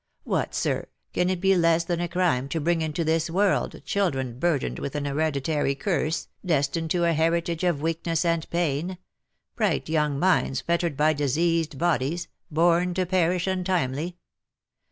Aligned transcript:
What, 0.23 0.53
sir_, 0.53 0.85
can 1.13 1.29
it 1.29 1.39
be 1.39 1.55
less 1.55 1.83
than 1.83 1.99
a 2.01 2.07
crime 2.07 2.49
to 2.49 2.59
bring 2.59 2.81
into 2.81 3.03
this 3.03 3.29
world 3.29 3.79
children 3.85 4.39
burdened 4.39 4.79
with 4.79 4.95
an 4.95 5.05
hereditary 5.05 5.75
curse, 5.75 6.27
destined 6.43 6.89
to 6.89 7.05
a 7.05 7.13
heritage 7.13 7.63
of 7.63 7.83
weakness 7.83 8.25
and 8.25 8.49
pain— 8.49 8.97
bright 9.57 9.89
young 9.89 10.17
minds 10.17 10.61
fettered 10.61 10.97
by 10.97 11.13
diseased 11.13 11.77
bodies— 11.77 12.27
born 12.51 12.95
to 12.95 13.05
perish 13.05 13.45
untimely 13.45 14.17